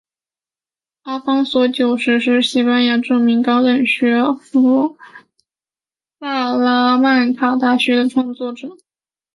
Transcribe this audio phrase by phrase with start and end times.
[1.03, 4.97] 阿方索九世是西班牙著名高等学府
[6.19, 8.75] 萨拉曼卡大学的创建者。